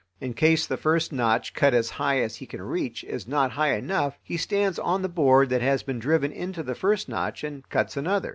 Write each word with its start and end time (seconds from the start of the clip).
In 0.19 0.33
case 0.33 0.65
the 0.65 0.77
first 0.77 1.11
notch, 1.13 1.53
cut 1.53 1.75
as 1.75 1.91
high 1.91 2.21
as 2.21 2.37
he 2.37 2.47
can 2.47 2.63
reach, 2.63 3.03
is 3.03 3.27
not 3.27 3.51
high 3.51 3.75
enough, 3.75 4.17
he 4.23 4.35
stands 4.35 4.79
on 4.79 5.03
the 5.03 5.07
board 5.07 5.49
that 5.49 5.61
has 5.61 5.83
been 5.83 5.99
driven 5.99 6.31
into 6.31 6.63
the 6.63 6.73
first 6.73 7.07
notch 7.07 7.43
and 7.43 7.69
cuts 7.69 7.95
another. 7.95 8.29